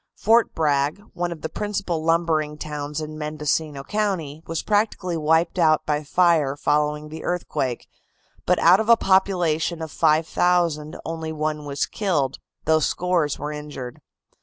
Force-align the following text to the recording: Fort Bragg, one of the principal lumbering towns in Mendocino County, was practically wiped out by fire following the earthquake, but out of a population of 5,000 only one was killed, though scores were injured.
Fort 0.17 0.55
Bragg, 0.55 0.99
one 1.13 1.31
of 1.31 1.41
the 1.43 1.47
principal 1.47 2.03
lumbering 2.03 2.57
towns 2.57 3.01
in 3.01 3.19
Mendocino 3.19 3.83
County, 3.83 4.41
was 4.47 4.63
practically 4.63 5.15
wiped 5.15 5.59
out 5.59 5.85
by 5.85 6.03
fire 6.03 6.55
following 6.57 7.09
the 7.09 7.23
earthquake, 7.23 7.87
but 8.47 8.57
out 8.57 8.79
of 8.79 8.89
a 8.89 8.97
population 8.97 9.79
of 9.79 9.91
5,000 9.91 10.97
only 11.05 11.31
one 11.31 11.65
was 11.67 11.85
killed, 11.85 12.39
though 12.65 12.79
scores 12.79 13.37
were 13.37 13.51
injured. 13.51 14.01